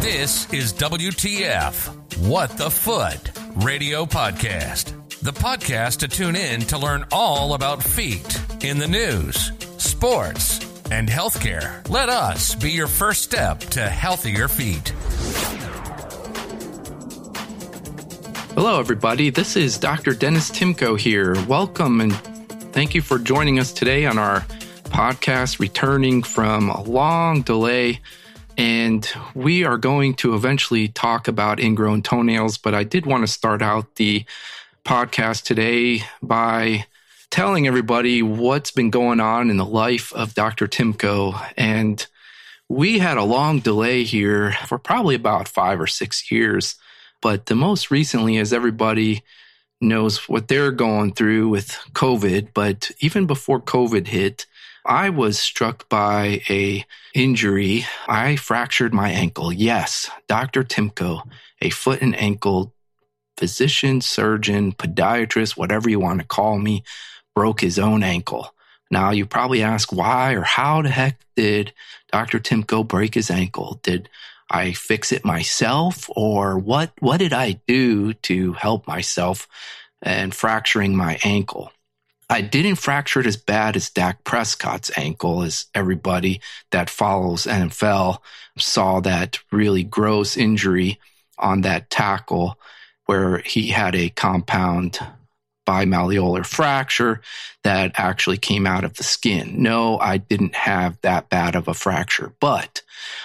[0.00, 4.92] This is WTF What the Foot Radio Podcast.
[5.20, 11.08] The podcast to tune in to learn all about feet in the news, sports, and
[11.08, 11.88] healthcare.
[11.88, 14.88] Let us be your first step to healthier feet.
[18.54, 19.30] Hello, everybody.
[19.30, 20.12] This is Dr.
[20.12, 21.34] Dennis Timko here.
[21.46, 22.14] Welcome and
[22.72, 24.40] thank you for joining us today on our
[24.84, 28.00] podcast, returning from a long delay.
[28.56, 33.32] And we are going to eventually talk about ingrown toenails, but I did want to
[33.32, 34.24] start out the
[34.84, 36.86] podcast today by
[37.30, 40.66] telling everybody what's been going on in the life of Dr.
[40.66, 41.38] Timko.
[41.56, 42.06] And
[42.68, 46.76] we had a long delay here for probably about five or six years.
[47.20, 49.22] But the most recently, as everybody
[49.80, 54.46] knows what they're going through with COVID, but even before COVID hit,
[54.86, 57.84] I was struck by a injury.
[58.06, 59.52] I fractured my ankle.
[59.52, 60.62] Yes, Dr.
[60.62, 61.22] Timko,
[61.60, 62.72] a foot and ankle
[63.36, 66.84] physician, surgeon, podiatrist, whatever you want to call me,
[67.34, 68.54] broke his own ankle.
[68.90, 71.72] Now you probably ask why or how the heck did
[72.12, 72.38] Dr.
[72.38, 73.80] Timko break his ankle?
[73.82, 74.08] Did
[74.48, 79.48] I fix it myself or what what did I do to help myself
[80.00, 81.72] and fracturing my ankle?
[82.28, 86.40] I didn't fracture it as bad as Dak Prescott's ankle, as everybody
[86.72, 88.18] that follows NFL
[88.58, 90.98] saw that really gross injury
[91.38, 92.58] on that tackle
[93.04, 94.98] where he had a compound
[95.66, 97.20] bimalleolar fracture
[97.64, 99.62] that actually came out of the skin.
[99.62, 102.82] No, I didn't have that bad of a fracture, but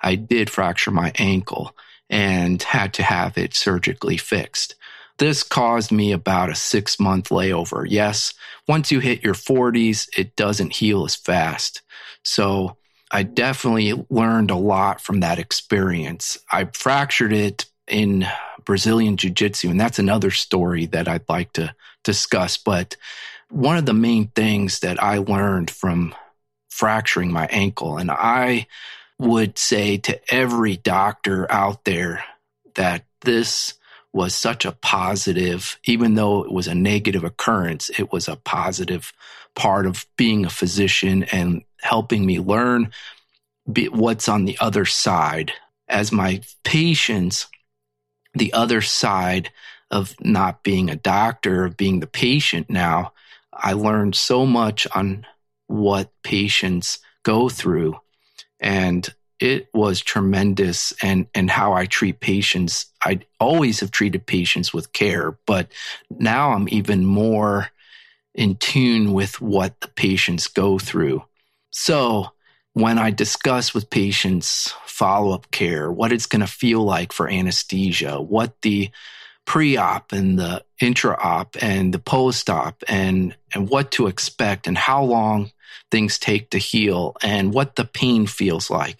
[0.00, 1.76] I did fracture my ankle
[2.08, 4.74] and had to have it surgically fixed.
[5.22, 7.86] This caused me about a six month layover.
[7.88, 8.34] Yes,
[8.66, 11.82] once you hit your 40s, it doesn't heal as fast.
[12.24, 12.76] So
[13.08, 16.38] I definitely learned a lot from that experience.
[16.50, 18.26] I fractured it in
[18.64, 22.56] Brazilian Jiu Jitsu, and that's another story that I'd like to discuss.
[22.56, 22.96] But
[23.48, 26.16] one of the main things that I learned from
[26.68, 28.66] fracturing my ankle, and I
[29.20, 32.24] would say to every doctor out there
[32.74, 33.74] that this
[34.12, 39.12] was such a positive, even though it was a negative occurrence, it was a positive
[39.54, 42.90] part of being a physician and helping me learn
[43.90, 45.52] what's on the other side.
[45.88, 47.46] As my patients,
[48.34, 49.50] the other side
[49.90, 53.12] of not being a doctor, of being the patient now,
[53.52, 55.26] I learned so much on
[55.66, 58.00] what patients go through.
[58.58, 59.08] And
[59.42, 62.86] it was tremendous and and how I treat patients.
[63.02, 65.66] I always have treated patients with care, but
[66.08, 67.68] now I'm even more
[68.36, 71.24] in tune with what the patients go through.
[71.72, 72.30] So
[72.74, 77.28] when I discuss with patients follow up care, what it's going to feel like for
[77.28, 78.90] anesthesia, what the
[79.44, 84.68] pre op and the intra op and the post op and, and what to expect
[84.68, 85.50] and how long
[85.90, 88.98] things take to heal and what the pain feels like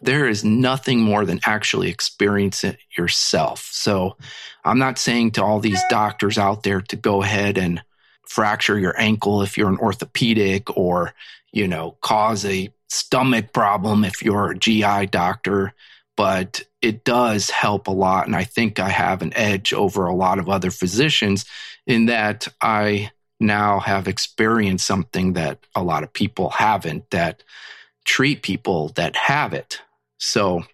[0.00, 3.68] there is nothing more than actually experience it yourself.
[3.72, 4.16] So
[4.64, 7.82] I'm not saying to all these doctors out there to go ahead and
[8.26, 11.14] fracture your ankle if you're an orthopedic or,
[11.52, 15.74] you know, cause a stomach problem if you're a GI doctor,
[16.16, 18.26] but it does help a lot.
[18.26, 21.44] And I think I have an edge over a lot of other physicians
[21.86, 23.10] in that I
[23.40, 27.42] now have experienced something that a lot of people haven't that
[28.04, 29.80] treat people that have it.
[30.18, 30.64] So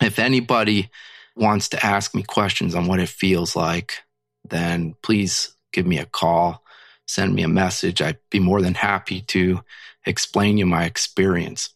[0.00, 0.90] if anybody
[1.36, 4.02] wants to ask me questions on what it feels like,
[4.48, 6.62] then please give me a call,
[7.06, 8.02] send me a message.
[8.02, 9.60] I'd be more than happy to
[10.04, 11.70] explain you my experience.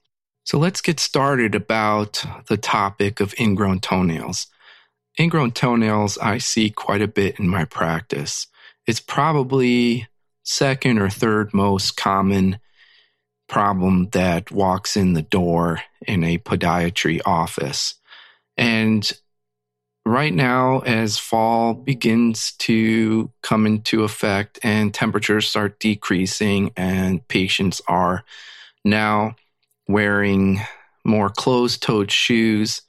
[0.44, 4.46] So let's get started about the topic of ingrown toenails.
[5.18, 8.46] Ingrown toenails I see quite a bit in my practice.
[8.86, 10.06] It's probably
[10.44, 12.58] second or third most common
[13.48, 17.94] problem that walks in the door in a podiatry office.
[18.56, 19.10] And
[20.04, 27.82] right now, as fall begins to come into effect and temperatures start decreasing, and patients
[27.88, 28.24] are
[28.84, 29.36] now
[29.88, 30.60] wearing
[31.04, 32.82] more closed toed shoes.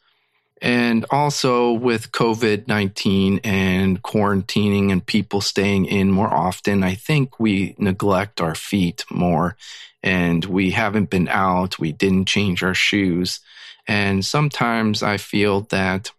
[0.62, 7.40] And also with COVID 19 and quarantining and people staying in more often, I think
[7.40, 9.56] we neglect our feet more
[10.02, 11.80] and we haven't been out.
[11.80, 13.40] We didn't change our shoes.
[13.88, 16.12] And sometimes I feel that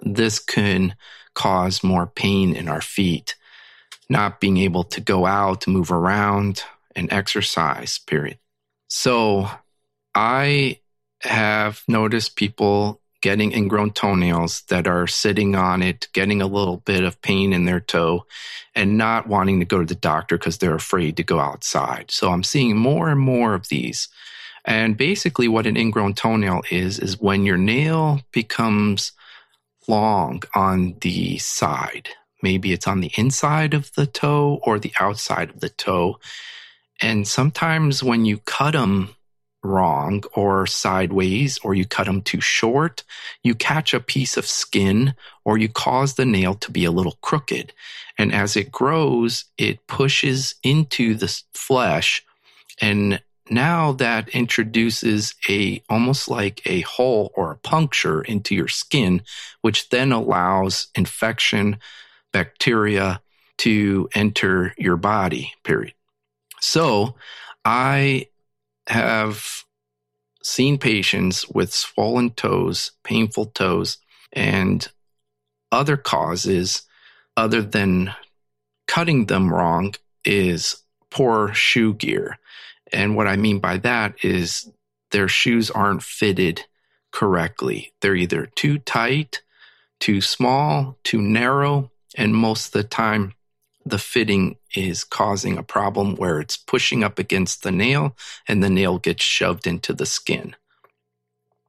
[0.00, 0.94] this can
[1.34, 3.36] cause more pain in our feet,
[4.08, 6.62] not being able to go out, move around,
[6.94, 8.38] and exercise, period.
[8.88, 9.50] So
[10.14, 10.80] I
[11.20, 17.04] have noticed people getting ingrown toenails that are sitting on it, getting a little bit
[17.04, 18.26] of pain in their toe,
[18.74, 22.10] and not wanting to go to the doctor because they're afraid to go outside.
[22.10, 24.08] So I'm seeing more and more of these.
[24.64, 29.12] And basically, what an ingrown toenail is, is when your nail becomes
[29.88, 32.08] long on the side.
[32.42, 36.18] Maybe it's on the inside of the toe or the outside of the toe.
[37.00, 39.14] And sometimes when you cut them
[39.66, 43.02] wrong or sideways, or you cut them too short,
[43.42, 45.14] you catch a piece of skin
[45.44, 47.72] or you cause the nail to be a little crooked.
[48.18, 52.24] And as it grows, it pushes into the flesh.
[52.80, 53.20] And
[53.50, 59.22] now that introduces a almost like a hole or a puncture into your skin,
[59.60, 61.78] which then allows infection,
[62.32, 63.20] bacteria
[63.58, 65.94] to enter your body, period.
[66.60, 67.14] So
[67.64, 68.28] I
[68.88, 69.64] have
[70.42, 73.98] seen patients with swollen toes, painful toes,
[74.32, 74.88] and
[75.72, 76.82] other causes
[77.36, 78.14] other than
[78.86, 79.94] cutting them wrong
[80.24, 82.38] is poor shoe gear.
[82.92, 84.70] And what I mean by that is
[85.10, 86.64] their shoes aren't fitted
[87.10, 87.92] correctly.
[88.00, 89.42] They're either too tight,
[89.98, 93.34] too small, too narrow, and most of the time
[93.86, 98.16] the fitting is causing a problem where it's pushing up against the nail
[98.48, 100.56] and the nail gets shoved into the skin.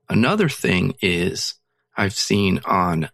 [0.09, 1.53] Another thing is
[1.95, 3.09] I've seen on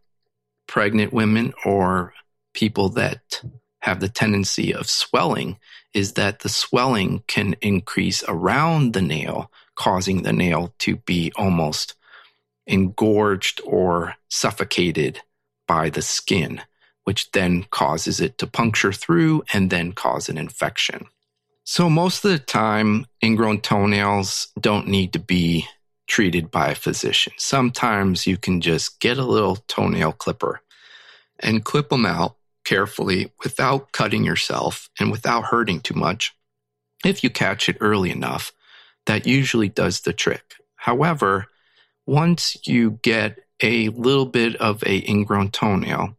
[0.68, 2.14] pregnant women or
[2.54, 3.44] people that
[3.82, 5.58] have the tendency of swelling
[5.94, 11.96] is that the swelling can increase around the nail, causing the nail to be almost
[12.66, 15.20] engorged or suffocated
[15.68, 16.62] by the skin
[17.04, 21.08] which then causes it to puncture through and then cause an infection.
[21.66, 25.68] So, most of the time, ingrown toenails don't need to be
[26.08, 27.34] treated by a physician.
[27.38, 30.62] Sometimes you can just get a little toenail clipper
[31.40, 32.36] and clip them out
[32.66, 36.36] carefully without cutting yourself and without hurting too much.
[37.06, 38.52] If you catch it early enough,
[39.06, 40.56] that usually does the trick.
[40.76, 41.48] However,
[42.06, 46.18] once you get a little bit of a ingrown toenail,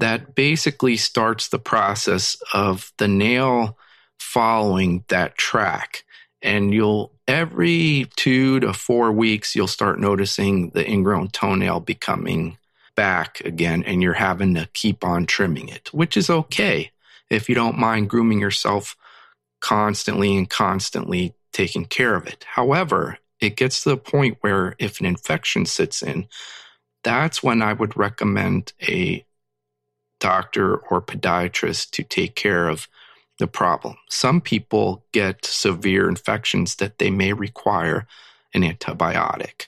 [0.00, 3.78] that basically starts the process of the nail
[4.18, 6.04] following that track.
[6.42, 12.58] And you'll every two to four weeks, you'll start noticing the ingrown toenail becoming
[12.96, 16.90] back again, and you're having to keep on trimming it, which is okay
[17.30, 18.96] if you don't mind grooming yourself
[19.60, 22.44] constantly and constantly taking care of it.
[22.44, 26.26] However, it gets to the point where if an infection sits in,
[27.02, 29.24] that's when I would recommend a
[30.20, 32.86] doctor or podiatrist to take care of
[33.38, 33.96] the problem.
[34.08, 38.06] Some people get severe infections that they may require
[38.54, 39.66] an antibiotic.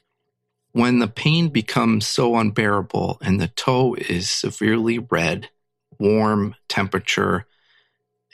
[0.72, 5.50] When the pain becomes so unbearable and the toe is severely red,
[5.98, 7.46] warm temperature,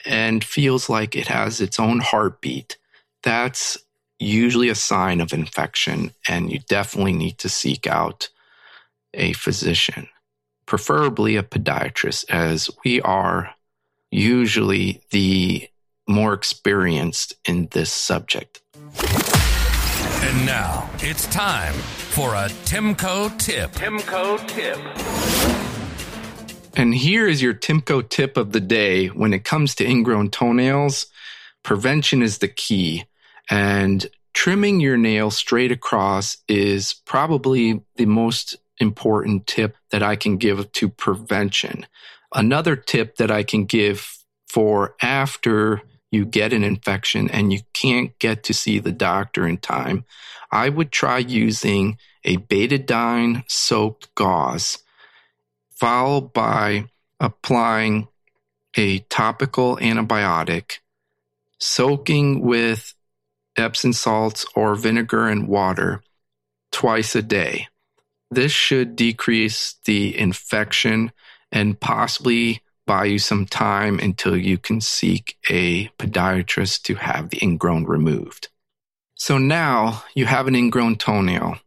[0.05, 2.77] and feels like it has its own heartbeat,
[3.23, 3.77] that's
[4.19, 8.29] usually a sign of infection, and you definitely need to seek out
[9.13, 10.07] a physician
[10.69, 13.49] preferably a podiatrist, as we are
[14.11, 15.67] usually the
[16.07, 18.61] more experienced in this subject.
[18.77, 23.71] And now it's time for a Timko tip.
[23.71, 24.77] Timko tip.
[26.77, 29.07] And here is your Timko tip of the day.
[29.07, 31.07] When it comes to ingrown toenails,
[31.63, 33.05] prevention is the key.
[33.49, 40.37] And trimming your nail straight across is probably the most important tip that I can
[40.37, 41.85] give to prevention.
[42.33, 44.17] Another tip that I can give
[44.47, 45.81] for after
[46.11, 50.05] you get an infection and you can't get to see the doctor in time,
[50.51, 54.79] I would try using a betadine soaked gauze,
[55.71, 56.85] followed by
[57.19, 58.07] applying
[58.75, 60.79] a topical antibiotic,
[61.59, 62.93] soaking with
[63.57, 66.01] Epsom salts or vinegar and water
[66.71, 67.67] twice a day.
[68.31, 71.11] This should decrease the infection
[71.51, 77.39] and possibly buy you some time until you can seek a podiatrist to have the
[77.41, 78.49] ingrown removed.
[79.15, 81.57] So now you have an ingrown toenail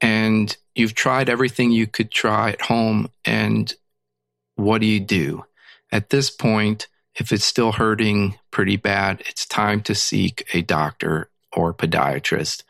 [0.00, 3.10] and you've tried everything you could try at home.
[3.24, 3.72] And
[4.56, 5.44] what do you do?
[5.92, 6.86] At this point,
[7.16, 12.62] if it's still hurting pretty bad, it's time to seek a doctor or podiatrist.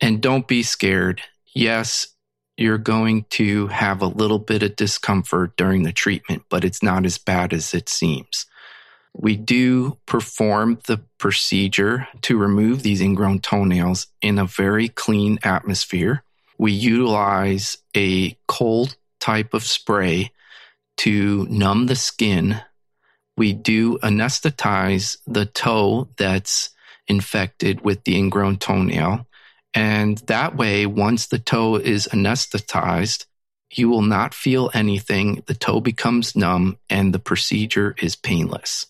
[0.00, 1.22] And don't be scared
[1.54, 2.08] yes,
[2.56, 7.06] you're going to have a little bit of discomfort during the treatment, but it's not
[7.06, 8.46] as bad as it seems.
[9.14, 16.22] We do perform the procedure to remove these ingrown toenails in a very clean atmosphere.
[16.58, 20.32] we utilize a cold type of spray
[20.96, 22.60] to numb the skin.
[23.36, 26.70] We do anesthetize the toe that's
[27.06, 29.26] infected with the ingrown toenail.
[29.74, 33.26] And that way, once the toe is anesthetized,
[33.70, 35.42] you will not feel anything.
[35.46, 38.86] The toe becomes numb and the procedure is painless.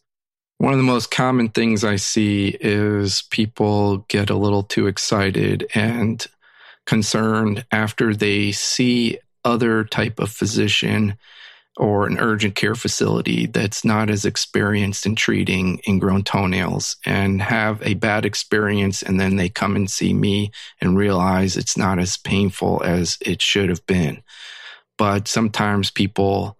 [0.58, 5.68] One of the most common things I see is people get a little too excited
[5.74, 6.24] and
[6.84, 11.16] concerned after they see other type of physician
[11.78, 17.80] or an urgent care facility that's not as experienced in treating ingrown toenails and have
[17.82, 22.16] a bad experience and then they come and see me and realize it's not as
[22.16, 24.20] painful as it should have been.
[24.98, 26.58] But sometimes people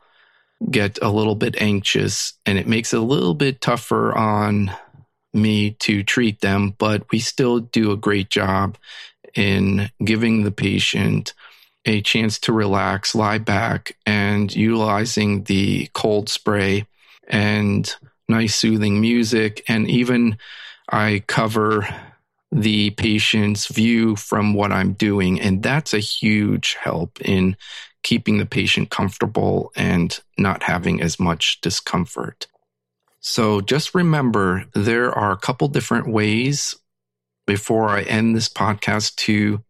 [0.71, 4.71] get a little bit anxious and it makes it a little bit tougher on
[5.35, 8.79] me to treat them, but we still do a great job
[9.35, 11.35] in giving the patient
[11.89, 16.87] a chance to relax, lie back, and utilizing the cold spray
[17.27, 17.95] and
[18.29, 19.65] nice soothing music.
[19.69, 20.37] And even
[20.91, 21.89] I cover
[22.53, 25.41] the patient's view from what I'm doing.
[25.41, 27.57] And that's a huge help in
[28.03, 32.47] keeping the patient comfortable and not having as much discomfort.
[33.21, 36.75] So just remember there are a couple different ways
[37.47, 39.63] before I end this podcast to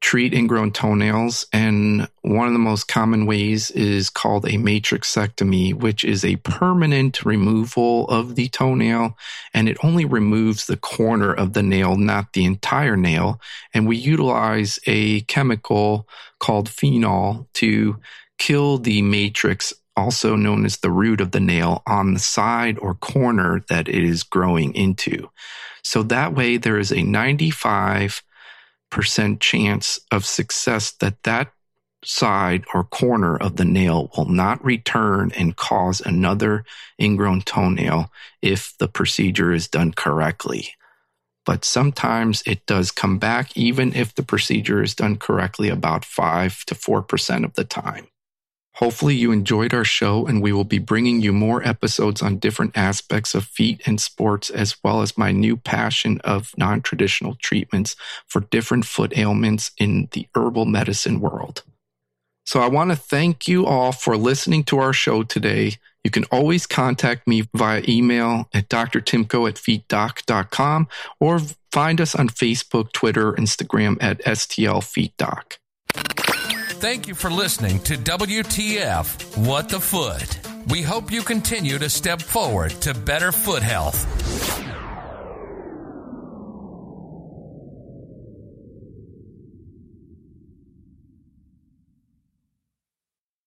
[0.00, 1.46] treat ingrown toenails.
[1.52, 7.24] And one of the most common ways is called a matrixectomy, which is a permanent
[7.24, 9.16] removal of the toenail.
[9.52, 13.40] And it only removes the corner of the nail, not the entire nail.
[13.74, 17.98] And we utilize a chemical called phenol to
[18.38, 22.94] kill the matrix also known as the root of the nail on the side or
[22.94, 25.28] corner that it is growing into.
[25.82, 28.22] So that way there is a 95
[28.90, 31.52] percent chance of success that that
[32.04, 36.64] side or corner of the nail will not return and cause another
[37.00, 40.70] ingrown toenail if the procedure is done correctly.
[41.44, 46.64] But sometimes it does come back, even if the procedure is done correctly, about 5
[46.66, 48.06] to 4% of the time.
[48.78, 52.78] Hopefully, you enjoyed our show, and we will be bringing you more episodes on different
[52.78, 57.96] aspects of feet and sports, as well as my new passion of non traditional treatments
[58.28, 61.64] for different foot ailments in the herbal medicine world.
[62.46, 65.72] So, I want to thank you all for listening to our show today.
[66.04, 70.86] You can always contact me via email at drtimko at feetdoc.com
[71.18, 71.40] or
[71.72, 75.58] find us on Facebook, Twitter, Instagram at stlfeetdoc.
[76.80, 80.38] Thank you for listening to WTF What the Foot.
[80.68, 84.06] We hope you continue to step forward to better foot health.